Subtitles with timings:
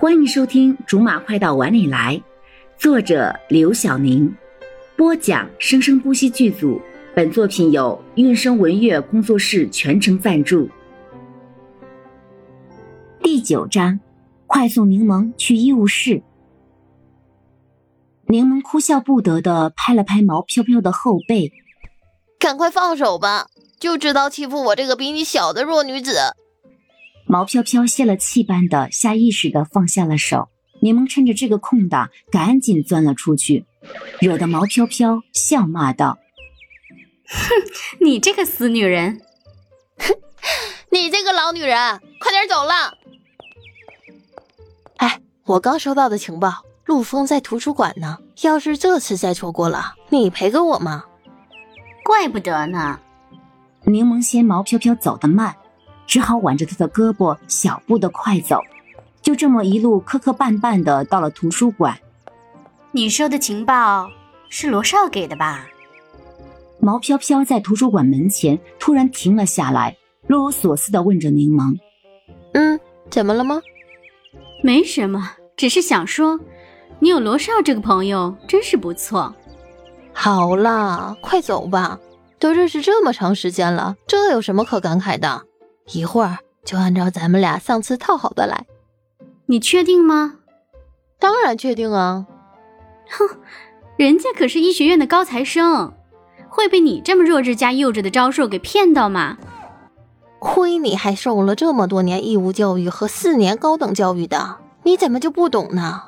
[0.00, 2.14] 欢迎收听《竹马快到碗里来》，
[2.80, 4.32] 作者刘晓宁，
[4.96, 6.80] 播讲生生不息剧组。
[7.16, 10.68] 本作品由韵声文乐工作室全程赞助。
[13.20, 13.98] 第九章，
[14.46, 16.22] 快送柠檬去医务室。
[18.28, 21.50] 柠檬哭笑不得的拍了拍毛飘飘的后背，
[22.38, 23.48] 赶快放手吧！
[23.80, 26.14] 就知道欺负我这个比你小的弱女子。
[27.28, 30.48] 毛飘飘泄了气般的下意识的放下了手，
[30.80, 33.66] 柠檬趁着这个空档赶紧钻了出去，
[34.20, 36.18] 惹得毛飘飘笑骂道
[37.28, 37.54] ：“哼，
[38.00, 39.20] 你这个死女人！
[39.98, 40.14] 哼，
[40.90, 42.94] 你这个老女人，快点走了！”
[44.96, 48.18] 哎，我刚收到的情报，陆枫在图书馆呢。
[48.42, 51.04] 要是这次再错过了，你赔给我吗？
[52.04, 52.98] 怪不得呢。
[53.84, 55.54] 柠檬嫌毛飘飘走得慢。
[56.08, 58.60] 只好挽着他的胳膊，小步的快走，
[59.22, 61.96] 就这么一路磕磕绊绊的到了图书馆。
[62.90, 64.10] 你说的情报
[64.48, 65.66] 是罗少给的吧？
[66.80, 71.76] 毛飘飘在图书馆门前突然停了下来，若有所思的问着柠檬
[72.54, 73.60] ：“嗯，怎么了吗
[74.64, 76.40] ？”“没什么，只是想说，
[77.00, 79.34] 你有罗少这个朋友真是不错。
[80.14, 81.98] ”“好啦，快走吧，
[82.38, 85.42] 都认识这么长时间了，这有什么可感慨的？”
[85.92, 88.66] 一会儿就按照咱们俩上次套好的来，
[89.46, 90.34] 你确定吗？
[91.18, 92.26] 当然确定啊！
[93.10, 93.38] 哼，
[93.96, 95.92] 人家可是医学院的高材生，
[96.48, 99.38] 会被你这么弱智加幼稚的招数给骗到吗？
[100.38, 106.04] 亏你还受了这么多年义务教育和四年高等教育的，你怎么就不懂呢？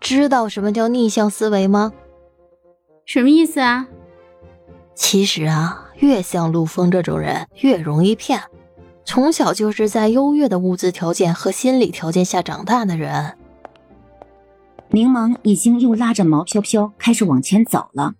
[0.00, 1.92] 知道什么叫逆向思维吗？
[3.06, 3.86] 什么意思啊？
[4.94, 8.42] 其实啊，越像陆枫这种人，越容易骗。
[9.10, 13.36] 从小就是在优越的物质条件和心理条件下长大的人，
[14.90, 18.14] 柠檬已经又拉着毛飘飘开始往前走了。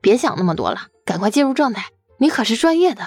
[0.00, 1.88] 别想那么多了，赶快进入状态。
[2.16, 3.02] 你可是专业的。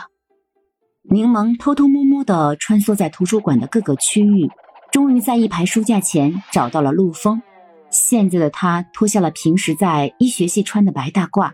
[1.02, 4.48] 柠檬偷偷摸摸的穿梭在图书馆的各个区域，
[4.92, 7.42] 终于在一排书架前找到了陆风。
[7.90, 11.52] 现在的他脱下了平时在医学系穿的白大褂，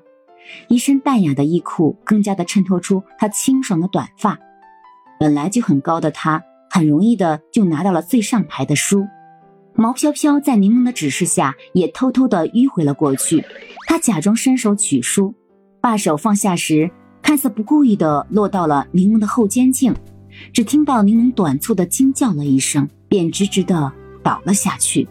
[0.67, 4.37] 一身淡雅的衣裤更加的衬托出他清爽的短发。
[5.19, 9.05] 本来就很高的他，很容易的就拿到了最上排的书。
[9.75, 13.43] 毛飘飘在柠檬的指示下，也偷偷的迂回了过去。
[13.87, 15.33] 他假装伸手取书，
[15.81, 16.89] 把手放下时，
[17.21, 19.93] 看似不故意的落到了柠檬的后肩颈。
[20.53, 23.91] 只听到柠檬短促的惊叫了一声，便直直的
[24.23, 25.03] 倒了下去。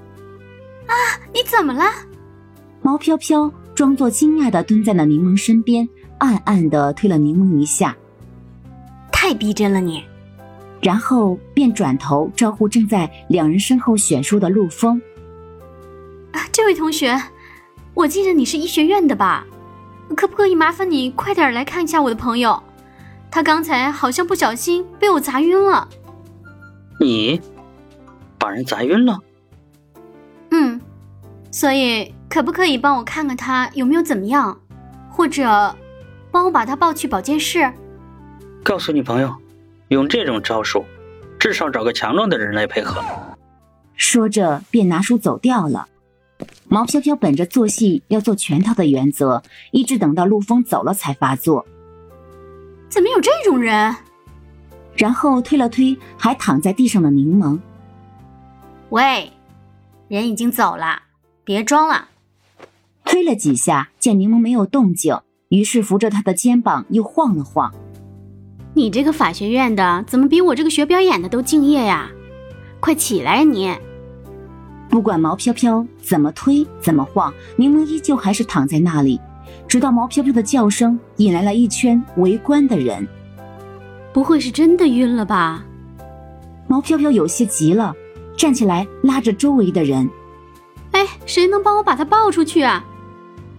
[0.87, 0.95] 啊，
[1.35, 1.85] 你怎么了？
[2.81, 5.87] 毛飘飘装作惊讶的蹲在了柠檬身边，
[6.19, 7.97] 暗暗的推了柠檬一下。
[9.29, 10.03] 太逼真了你，
[10.81, 14.99] 然后便转头招呼正在两人身后选书的陆枫。
[16.33, 17.15] 啊，这位同学，
[17.93, 19.45] 我记得你是医学院的吧？
[20.17, 22.63] 可不可以麻烦你快点来看一下我的朋友？
[23.31, 25.87] 他刚才好像不小心被我砸晕了。
[26.99, 27.39] 你
[28.39, 29.21] 把人砸晕了？
[30.53, 30.81] 嗯，
[31.51, 34.59] 所以可不可以帮我看看他有没有怎么样，
[35.11, 35.77] 或者
[36.31, 37.71] 帮我把他抱去保健室？
[38.69, 39.35] 告诉女朋友，
[39.89, 40.85] 用这种招数，
[41.41, 43.03] 至少找个强壮的人来配合。
[43.95, 45.89] 说着，便拿书走掉了。
[46.69, 49.43] 毛飘飘本着做戏要做全套的原则，
[49.73, 51.65] 一直等到陆枫走了才发作。
[52.91, 53.97] 怎么有这种人？
[54.95, 57.59] 然后推了推还躺在地上的柠檬。
[58.91, 59.33] 喂，
[60.09, 61.05] 人已经走了，
[61.43, 62.07] 别装了。
[63.07, 65.19] 推了几下，见柠檬没有动静，
[65.49, 67.73] 于是扶着他的肩膀又晃了晃。
[68.79, 72.09] 你这个法学院的怎么比我这个学表演的都敬业呀？
[72.79, 73.77] 快起来，你！
[74.89, 79.21] 不管毛飘飘怎么推怎么晃，柠檬依旧还是躺在那里。
[79.67, 83.05] 直到毛飘飘的叫声引来了一圈围观的人。
[84.13, 85.65] 不会是真的晕了吧？
[86.69, 87.93] 毛飘飘有些急了，
[88.37, 90.09] 站起来拉着周围的人
[90.93, 92.85] ：“哎，谁能帮我把他抱出去啊？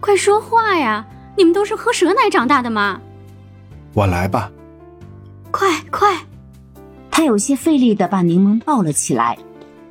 [0.00, 1.06] 快说话呀！
[1.36, 2.98] 你们都是喝蛇奶长大的吗？”
[3.92, 4.50] 我来吧。
[5.50, 6.16] 快快！
[7.10, 9.38] 他有些费力的把柠檬抱了起来，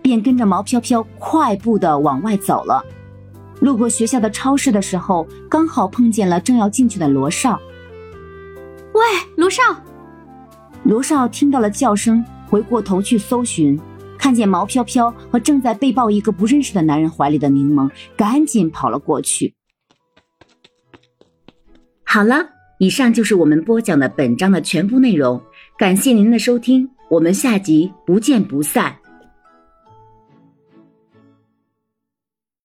[0.02, 2.84] 便跟着毛飘飘快步的往外走了。
[3.60, 7.60] 路过学校的超市的时候，刚好碰见了正要进去的罗少。
[8.94, 9.02] 喂，
[9.36, 9.62] 罗少！
[10.84, 13.80] 罗少听到了叫声，回过头去搜寻，
[14.18, 19.54] 看见毛飘飘和正在被抱一个不认识的男人怀里的柠檬，赶紧跑了过去。
[22.06, 22.50] 好了，
[22.80, 25.40] 以上就是我们播讲的本章的全部内容。
[25.78, 28.96] 感谢您的收听，我们下集不见不散。